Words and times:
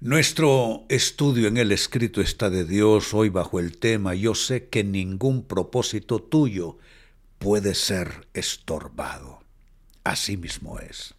Nuestro 0.00 0.84
estudio 0.88 1.46
en 1.46 1.56
el 1.56 1.70
escrito 1.70 2.20
está 2.20 2.50
de 2.50 2.64
Dios 2.64 3.14
hoy 3.14 3.28
bajo 3.28 3.60
el 3.60 3.78
tema 3.78 4.14
Yo 4.14 4.34
sé 4.34 4.68
que 4.68 4.82
ningún 4.82 5.46
propósito 5.46 6.20
tuyo 6.20 6.76
puede 7.38 7.74
ser 7.74 8.26
estorbado. 8.34 9.44
Así 10.02 10.36
mismo 10.36 10.80
es. 10.80 11.14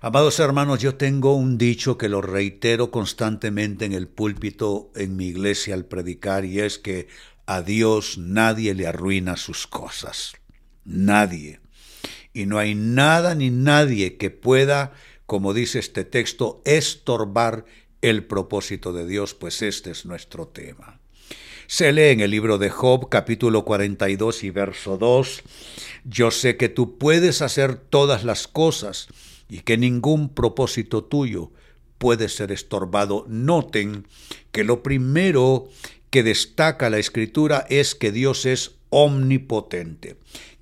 Amados 0.00 0.38
hermanos, 0.38 0.78
yo 0.78 0.94
tengo 0.94 1.34
un 1.34 1.58
dicho 1.58 1.98
que 1.98 2.08
lo 2.08 2.22
reitero 2.22 2.90
constantemente 2.90 3.84
en 3.84 3.92
el 3.92 4.08
púlpito 4.08 4.92
en 4.94 5.16
mi 5.16 5.26
iglesia 5.26 5.74
al 5.74 5.84
predicar 5.84 6.44
y 6.44 6.60
es 6.60 6.78
que 6.78 7.08
a 7.44 7.60
Dios 7.60 8.18
nadie 8.18 8.72
le 8.74 8.86
arruina 8.86 9.36
sus 9.36 9.66
cosas. 9.66 10.34
Nadie. 10.84 11.60
Y 12.32 12.46
no 12.46 12.58
hay 12.58 12.74
nada 12.74 13.34
ni 13.34 13.50
nadie 13.50 14.16
que 14.16 14.30
pueda, 14.30 14.92
como 15.26 15.52
dice 15.52 15.78
este 15.78 16.04
texto, 16.04 16.62
estorbar 16.64 17.64
el 18.02 18.24
propósito 18.24 18.92
de 18.92 19.06
Dios, 19.06 19.34
pues 19.34 19.62
este 19.62 19.90
es 19.90 20.06
nuestro 20.06 20.48
tema. 20.48 21.00
Se 21.66 21.92
lee 21.92 22.10
en 22.10 22.20
el 22.20 22.30
libro 22.30 22.58
de 22.58 22.70
Job 22.70 23.08
capítulo 23.08 23.64
42 23.64 24.42
y 24.44 24.50
verso 24.50 24.96
2, 24.96 25.42
Yo 26.04 26.30
sé 26.30 26.56
que 26.56 26.68
tú 26.68 26.98
puedes 26.98 27.42
hacer 27.42 27.76
todas 27.76 28.24
las 28.24 28.48
cosas 28.48 29.08
y 29.48 29.60
que 29.60 29.76
ningún 29.76 30.30
propósito 30.30 31.04
tuyo 31.04 31.52
puede 31.98 32.28
ser 32.28 32.50
estorbado. 32.50 33.24
Noten 33.28 34.06
que 34.50 34.64
lo 34.64 34.82
primero 34.82 35.68
que 36.10 36.22
destaca 36.22 36.90
la 36.90 36.98
escritura 36.98 37.66
es 37.68 37.94
que 37.94 38.10
Dios 38.10 38.46
es 38.46 38.76
omnipotente 38.88 40.16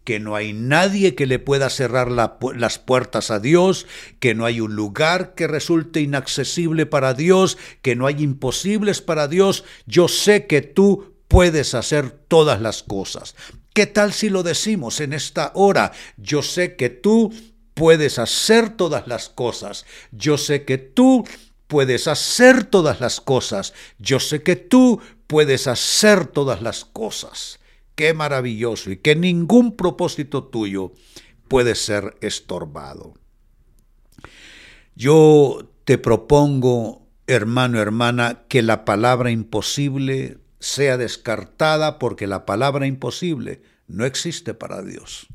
que 0.09 0.21
no 0.21 0.37
hay 0.37 0.55
nadie 0.55 1.15
que 1.15 1.27
le 1.27 1.39
pueda 1.39 1.69
cerrar 1.69 2.11
las 2.11 2.79
puertas 2.79 3.31
a 3.31 3.41
Dios, 3.41 3.87
que 4.21 4.35
no 4.35 4.47
hay 4.47 4.63
un 4.63 4.75
lugar 4.75 5.35
que 5.35 5.47
resulte 5.47 6.01
inaccesible 6.01 6.87
para 6.87 7.13
Dios, 7.13 7.59
que 7.83 7.95
no 7.95 8.07
hay 8.07 8.23
imposibles 8.23 9.03
para 9.03 9.29
Dios. 9.29 9.65
Yo 9.85 10.09
sé 10.09 10.47
que 10.47 10.63
tú 10.63 11.13
puedes 11.29 11.75
hacer 11.75 12.09
todas 12.11 12.63
las 12.63 12.83
cosas. 12.83 13.37
¿Qué 13.75 13.85
tal 13.85 14.15
si 14.15 14.31
lo 14.31 14.43
decimos 14.43 15.01
en 15.01 15.13
esta 15.13 15.53
hora? 15.55 15.93
Yo 16.17 16.41
sé 16.41 16.75
que 16.77 16.89
tú 16.89 17.31
puedes 17.75 18.19
hacer 18.19 18.71
todas 18.71 19.09
las 19.09 19.29
cosas. 19.29 19.85
Yo 20.11 20.39
sé 20.39 20.65
que 20.65 20.79
tú 20.79 21.29
puedes 21.67 22.09
hacer 22.09 22.65
todas 22.65 23.03
las 23.03 23.21
cosas. 23.21 23.75
Yo 23.99 24.21
sé 24.21 24.43
que 24.43 24.57
tú 24.57 25.03
puedes 25.27 25.67
hacer 25.67 26.25
todas 26.25 26.63
las 26.63 26.87
cosas 26.87 27.61
qué 27.99 28.15
maravilloso 28.15 28.93
y 28.93 28.99
que 28.99 29.17
ningún 29.17 29.77
propósito 29.77 30.45
tuyo 30.45 30.93
puede 31.49 31.75
ser 31.75 32.17
estorbado. 32.21 33.15
Yo 34.95 35.69
te 35.85 35.99
propongo, 35.99 37.09
hermano, 37.27 37.81
hermana, 37.81 38.45
que 38.47 38.63
la 38.63 38.85
palabra 38.85 39.33
imposible 39.33 40.39
sea 40.61 40.97
descartada 40.97 41.99
porque 41.99 42.29
la 42.29 42.47
palabra 42.47 42.87
imposible 42.87 43.63
no 43.89 44.05
existe 44.05 44.55
para 44.55 44.83
Dios. 44.83 45.27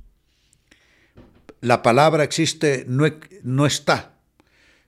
La 1.59 1.81
palabra 1.81 2.23
existe, 2.23 2.85
no, 2.87 3.05
no 3.43 3.65
está, 3.65 4.15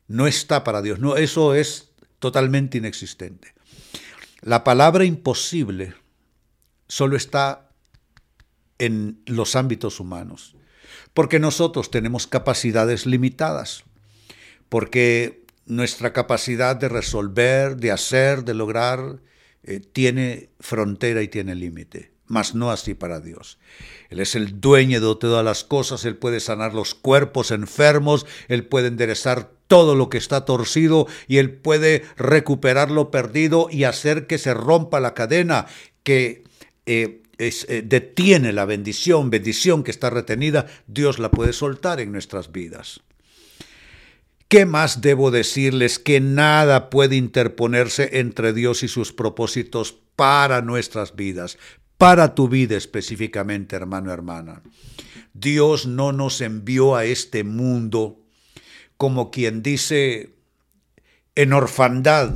no 0.07 0.27
está 0.27 0.63
para 0.63 0.81
Dios, 0.81 0.99
no, 0.99 1.17
eso 1.17 1.53
es 1.53 1.91
totalmente 2.19 2.77
inexistente. 2.77 3.53
La 4.39 4.63
palabra 4.63 5.03
imposible 5.03 5.93
solo 6.87 7.17
está 7.17 7.64
en 8.79 9.21
los 9.25 9.55
ámbitos 9.55 9.99
humanos, 9.99 10.55
porque 11.13 11.39
nosotros 11.39 11.91
tenemos 11.91 12.27
capacidades 12.27 13.05
limitadas, 13.05 13.83
porque 14.69 15.45
nuestra 15.65 16.13
capacidad 16.13 16.75
de 16.75 16.89
resolver, 16.89 17.77
de 17.77 17.91
hacer, 17.91 18.43
de 18.43 18.53
lograr, 18.53 19.21
eh, 19.63 19.79
tiene 19.79 20.49
frontera 20.59 21.21
y 21.21 21.27
tiene 21.27 21.55
límite, 21.55 22.11
mas 22.27 22.53
no 22.53 22.71
así 22.71 22.93
para 22.93 23.19
Dios. 23.19 23.57
Él 24.09 24.19
es 24.19 24.35
el 24.35 24.61
dueño 24.61 25.01
de 25.01 25.15
todas 25.19 25.43
las 25.43 25.63
cosas, 25.63 26.05
Él 26.05 26.17
puede 26.17 26.39
sanar 26.39 26.73
los 26.73 26.93
cuerpos 26.93 27.51
enfermos, 27.51 28.25
Él 28.47 28.65
puede 28.67 28.87
enderezar 28.87 29.55
todo 29.67 29.95
lo 29.95 30.09
que 30.09 30.17
está 30.17 30.45
torcido. 30.45 31.07
Y 31.27 31.37
Él 31.37 31.51
puede 31.51 32.03
recuperar 32.17 32.91
lo 32.91 33.11
perdido 33.11 33.67
y 33.71 33.83
hacer 33.83 34.27
que 34.27 34.37
se 34.37 34.53
rompa 34.53 34.99
la 34.99 35.13
cadena 35.13 35.65
que 36.03 36.43
eh, 36.85 37.23
eh, 37.37 37.83
detiene 37.85 38.53
la 38.53 38.65
bendición, 38.65 39.29
bendición 39.29 39.83
que 39.83 39.91
está 39.91 40.09
retenida, 40.09 40.67
Dios 40.87 41.19
la 41.19 41.31
puede 41.31 41.53
soltar 41.53 41.99
en 41.99 42.11
nuestras 42.11 42.51
vidas. 42.51 43.01
¿Qué 44.47 44.65
más 44.65 45.01
debo 45.01 45.31
decirles? 45.31 45.99
Que 45.99 46.19
nada 46.21 46.89
puede 46.89 47.15
interponerse 47.15 48.19
entre 48.19 48.53
Dios 48.53 48.83
y 48.83 48.87
sus 48.87 49.11
propósitos 49.11 49.97
para 50.15 50.61
nuestras 50.61 51.15
vidas, 51.15 51.57
para 51.97 52.35
tu 52.35 52.47
vida 52.47 52.77
específicamente, 52.77 53.75
hermano, 53.75 54.11
hermana. 54.11 54.61
Dios 55.33 55.87
no 55.87 56.13
nos 56.13 56.39
envió 56.41 56.95
a 56.95 57.05
este 57.05 57.43
mundo 57.43 58.21
como 58.97 59.31
quien 59.31 59.61
dice 59.61 60.35
en 61.35 61.51
orfandad. 61.51 62.31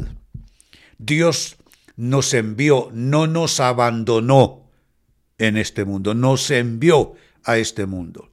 Dios 0.97 1.57
nos 1.95 2.33
envió, 2.33 2.89
no 2.91 3.27
nos 3.27 3.59
abandonó 3.59 4.68
en 5.39 5.57
este 5.57 5.85
mundo, 5.85 6.13
nos 6.13 6.51
envió 6.51 7.13
a 7.43 7.57
este 7.57 7.85
mundo. 7.85 8.29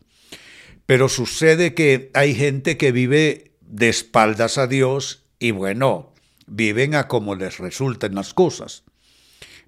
Pero 0.85 1.09
sucede 1.09 1.75
que 1.75 2.11
hay 2.15 2.35
gente 2.35 2.77
que 2.77 2.93
vive 2.93 3.53
de 3.61 3.89
espaldas 3.89 4.59
a 4.59 4.67
Dios 4.67 5.25
y 5.39 5.51
bueno, 5.51 6.13
viven 6.47 6.95
a 6.95 7.09
como 7.09 7.35
les 7.35 7.59
resulten 7.59 8.15
las 8.15 8.35
cosas. 8.35 8.85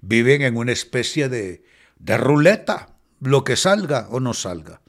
Viven 0.01 0.41
en 0.41 0.55
una 0.55 0.71
especie 0.71 1.27
de, 1.27 1.63
de 1.97 2.17
ruleta, 2.17 2.95
lo 3.19 3.43
que 3.43 3.55
salga 3.55 4.07
o 4.09 4.19
no 4.19 4.33
salga. 4.33 4.81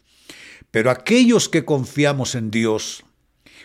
Pero 0.71 0.91
aquellos 0.91 1.49
que 1.49 1.65
confiamos 1.65 2.37
en 2.37 2.51
Dios, 2.53 3.05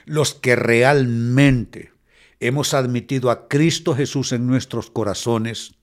los 0.06 0.34
que 0.34 0.56
realmente 0.56 1.92
hemos 2.40 2.74
admitido 2.74 3.30
a 3.30 3.48
Cristo 3.48 3.96
Jesús 3.96 4.32
en 4.32 4.48
nuestros 4.48 4.90
corazones, 4.90 5.76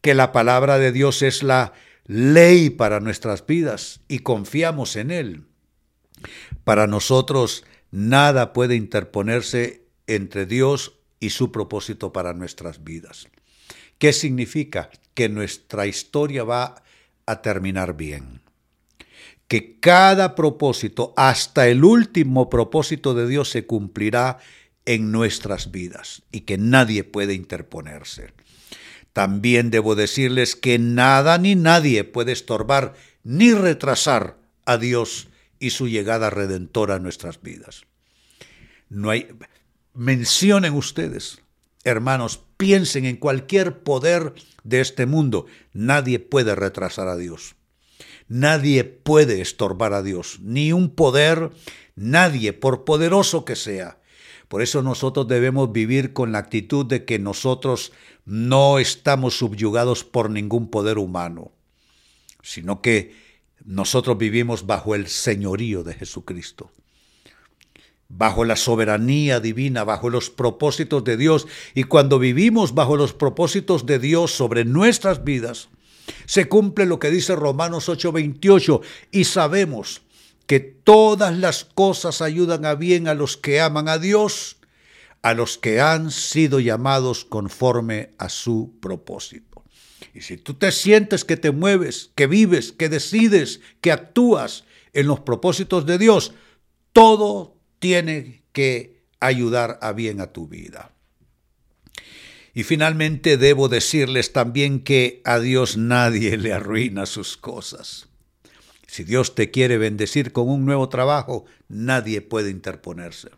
que 0.00 0.14
la 0.14 0.32
palabra 0.32 0.78
de 0.78 0.92
Dios 0.92 1.22
es 1.22 1.42
la 1.42 1.72
ley 2.04 2.70
para 2.70 3.00
nuestras 3.00 3.46
vidas 3.46 4.00
y 4.08 4.20
confiamos 4.20 4.96
en 4.96 5.10
Él. 5.10 5.44
Para 6.64 6.86
nosotros 6.86 7.64
nada 7.90 8.52
puede 8.52 8.76
interponerse 8.76 9.86
entre 10.06 10.46
Dios 10.46 10.94
y 11.20 11.30
su 11.30 11.52
propósito 11.52 12.12
para 12.12 12.34
nuestras 12.34 12.84
vidas. 12.84 13.28
¿Qué 13.98 14.12
significa? 14.12 14.90
Que 15.14 15.28
nuestra 15.28 15.86
historia 15.86 16.44
va 16.44 16.82
a 17.26 17.42
terminar 17.42 17.96
bien. 17.96 18.42
Que 19.48 19.78
cada 19.78 20.34
propósito, 20.34 21.14
hasta 21.16 21.68
el 21.68 21.84
último 21.84 22.50
propósito 22.50 23.14
de 23.14 23.28
Dios, 23.28 23.50
se 23.50 23.66
cumplirá 23.66 24.38
en 24.86 25.12
nuestras 25.12 25.70
vidas 25.70 26.22
y 26.32 26.40
que 26.40 26.58
nadie 26.58 27.04
puede 27.04 27.34
interponerse. 27.34 28.32
También 29.14 29.70
debo 29.70 29.94
decirles 29.94 30.56
que 30.56 30.78
nada 30.78 31.38
ni 31.38 31.54
nadie 31.54 32.02
puede 32.02 32.32
estorbar 32.32 32.94
ni 33.22 33.54
retrasar 33.54 34.38
a 34.66 34.76
Dios 34.76 35.28
y 35.60 35.70
su 35.70 35.88
llegada 35.88 36.30
redentora 36.30 36.96
a 36.96 36.98
nuestras 36.98 37.40
vidas. 37.40 37.84
No 38.88 39.10
hay 39.10 39.28
mencionen 39.94 40.74
ustedes, 40.74 41.38
hermanos, 41.84 42.42
piensen 42.56 43.04
en 43.04 43.16
cualquier 43.16 43.84
poder 43.84 44.34
de 44.64 44.80
este 44.80 45.06
mundo, 45.06 45.46
nadie 45.72 46.18
puede 46.18 46.56
retrasar 46.56 47.06
a 47.06 47.16
Dios. 47.16 47.54
Nadie 48.26 48.82
puede 48.82 49.40
estorbar 49.40 49.92
a 49.92 50.02
Dios, 50.02 50.40
ni 50.40 50.72
un 50.72 50.90
poder, 50.90 51.50
nadie, 51.94 52.52
por 52.52 52.84
poderoso 52.84 53.44
que 53.44 53.54
sea. 53.54 53.98
Por 54.48 54.62
eso 54.62 54.82
nosotros 54.82 55.26
debemos 55.28 55.72
vivir 55.72 56.12
con 56.12 56.32
la 56.32 56.38
actitud 56.38 56.86
de 56.86 57.04
que 57.04 57.18
nosotros 57.18 57.92
no 58.24 58.78
estamos 58.78 59.38
subyugados 59.38 60.04
por 60.04 60.30
ningún 60.30 60.70
poder 60.70 60.98
humano, 60.98 61.52
sino 62.42 62.80
que 62.80 63.14
nosotros 63.64 64.18
vivimos 64.18 64.66
bajo 64.66 64.94
el 64.94 65.06
señorío 65.06 65.82
de 65.82 65.94
Jesucristo, 65.94 66.70
bajo 68.08 68.44
la 68.44 68.56
soberanía 68.56 69.40
divina, 69.40 69.84
bajo 69.84 70.10
los 70.10 70.30
propósitos 70.30 71.02
de 71.04 71.16
Dios. 71.16 71.46
Y 71.74 71.84
cuando 71.84 72.18
vivimos 72.18 72.74
bajo 72.74 72.96
los 72.96 73.14
propósitos 73.14 73.86
de 73.86 73.98
Dios 73.98 74.32
sobre 74.32 74.64
nuestras 74.64 75.24
vidas, 75.24 75.68
se 76.26 76.48
cumple 76.48 76.86
lo 76.86 76.98
que 76.98 77.10
dice 77.10 77.34
Romanos 77.34 77.88
8:28 77.88 78.82
y 79.10 79.24
sabemos 79.24 80.03
que 80.46 80.60
todas 80.60 81.36
las 81.36 81.64
cosas 81.64 82.20
ayudan 82.20 82.64
a 82.64 82.74
bien 82.74 83.08
a 83.08 83.14
los 83.14 83.36
que 83.36 83.60
aman 83.60 83.88
a 83.88 83.98
Dios, 83.98 84.56
a 85.22 85.34
los 85.34 85.56
que 85.56 85.80
han 85.80 86.10
sido 86.10 86.60
llamados 86.60 87.24
conforme 87.24 88.10
a 88.18 88.28
su 88.28 88.74
propósito. 88.80 89.64
Y 90.12 90.20
si 90.20 90.36
tú 90.36 90.54
te 90.54 90.70
sientes 90.70 91.24
que 91.24 91.36
te 91.36 91.50
mueves, 91.50 92.10
que 92.14 92.26
vives, 92.26 92.72
que 92.72 92.88
decides, 92.88 93.60
que 93.80 93.90
actúas 93.90 94.64
en 94.92 95.06
los 95.06 95.20
propósitos 95.20 95.86
de 95.86 95.98
Dios, 95.98 96.34
todo 96.92 97.56
tiene 97.78 98.44
que 98.52 99.02
ayudar 99.20 99.78
a 99.82 99.92
bien 99.92 100.20
a 100.20 100.32
tu 100.32 100.46
vida. 100.46 100.92
Y 102.52 102.62
finalmente 102.62 103.36
debo 103.36 103.68
decirles 103.68 104.32
también 104.32 104.80
que 104.80 105.20
a 105.24 105.40
Dios 105.40 105.76
nadie 105.76 106.36
le 106.36 106.52
arruina 106.52 107.06
sus 107.06 107.36
cosas. 107.36 108.08
Si 108.94 109.02
Dios 109.02 109.34
te 109.34 109.50
quiere 109.50 109.76
bendecir 109.76 110.30
con 110.30 110.48
un 110.48 110.64
nuevo 110.64 110.88
trabajo, 110.88 111.46
nadie 111.66 112.20
puede 112.20 112.50
interponerse. 112.50 113.28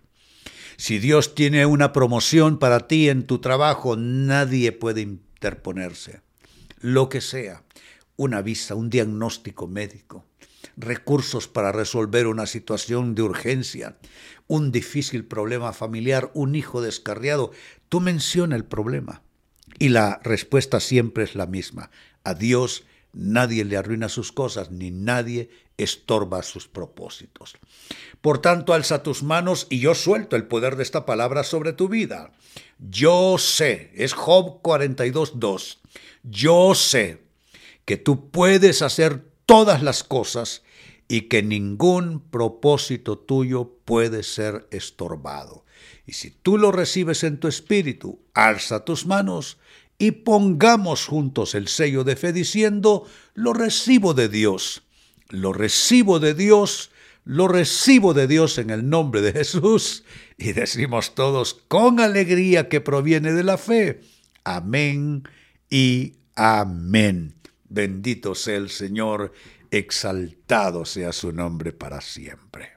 Si 0.76 0.98
Dios 0.98 1.34
tiene 1.34 1.64
una 1.64 1.94
promoción 1.94 2.58
para 2.58 2.86
ti 2.88 3.08
en 3.08 3.26
tu 3.26 3.38
trabajo, 3.38 3.96
nadie 3.96 4.72
puede 4.72 5.00
interponerse. 5.00 6.20
Lo 6.80 7.08
que 7.08 7.22
sea, 7.22 7.64
una 8.16 8.42
visa, 8.42 8.74
un 8.74 8.90
diagnóstico 8.90 9.66
médico, 9.66 10.26
recursos 10.76 11.48
para 11.48 11.72
resolver 11.72 12.26
una 12.26 12.44
situación 12.44 13.14
de 13.14 13.22
urgencia, 13.22 13.96
un 14.48 14.70
difícil 14.72 15.24
problema 15.24 15.72
familiar, 15.72 16.30
un 16.34 16.54
hijo 16.54 16.82
descarriado. 16.82 17.50
Tú 17.88 18.00
menciona 18.00 18.56
el 18.56 18.66
problema 18.66 19.22
y 19.78 19.88
la 19.88 20.20
respuesta 20.22 20.80
siempre 20.80 21.24
es 21.24 21.34
la 21.34 21.46
misma. 21.46 21.90
A 22.24 22.34
Dios 22.34 22.84
nadie 23.16 23.64
le 23.64 23.76
arruina 23.76 24.08
sus 24.08 24.30
cosas, 24.30 24.70
ni 24.70 24.90
nadie 24.90 25.50
estorba 25.78 26.42
sus 26.42 26.68
propósitos. 26.68 27.54
Por 28.20 28.38
tanto, 28.38 28.74
alza 28.74 29.02
tus 29.02 29.22
manos 29.22 29.66
y 29.70 29.80
yo 29.80 29.94
suelto 29.94 30.36
el 30.36 30.46
poder 30.46 30.76
de 30.76 30.82
esta 30.82 31.06
palabra 31.06 31.42
sobre 31.42 31.72
tu 31.72 31.88
vida. 31.88 32.32
Yo 32.78 33.38
sé, 33.38 33.90
es 33.94 34.12
Job 34.12 34.60
42.2, 34.62 35.78
yo 36.22 36.74
sé 36.74 37.22
que 37.84 37.96
tú 37.96 38.30
puedes 38.30 38.82
hacer 38.82 39.24
todas 39.46 39.82
las 39.82 40.04
cosas 40.04 40.62
y 41.08 41.22
que 41.22 41.42
ningún 41.42 42.20
propósito 42.20 43.16
tuyo 43.16 43.72
puede 43.84 44.22
ser 44.22 44.66
estorbado. 44.70 45.64
Y 46.04 46.12
si 46.12 46.30
tú 46.30 46.58
lo 46.58 46.72
recibes 46.72 47.24
en 47.24 47.38
tu 47.38 47.48
espíritu, 47.48 48.20
alza 48.34 48.84
tus 48.84 49.06
manos 49.06 49.58
y 49.98 50.10
pongamos 50.12 51.06
juntos 51.06 51.54
el 51.54 51.68
sello 51.68 52.04
de 52.04 52.16
fe 52.16 52.32
diciendo, 52.32 53.06
lo 53.34 53.52
recibo 53.52 54.14
de 54.14 54.28
Dios, 54.28 54.82
lo 55.28 55.52
recibo 55.52 56.20
de 56.20 56.34
Dios, 56.34 56.90
lo 57.24 57.48
recibo 57.48 58.14
de 58.14 58.26
Dios 58.26 58.58
en 58.58 58.70
el 58.70 58.88
nombre 58.88 59.20
de 59.20 59.32
Jesús. 59.32 60.04
Y 60.38 60.52
decimos 60.52 61.14
todos 61.14 61.54
con 61.54 61.98
alegría 62.00 62.68
que 62.68 62.80
proviene 62.80 63.32
de 63.32 63.42
la 63.42 63.58
fe. 63.58 64.00
Amén 64.44 65.24
y 65.70 66.14
amén. 66.34 67.34
Bendito 67.68 68.34
sea 68.34 68.56
el 68.56 68.70
Señor, 68.70 69.32
exaltado 69.70 70.84
sea 70.84 71.12
su 71.12 71.32
nombre 71.32 71.72
para 71.72 72.00
siempre. 72.00 72.75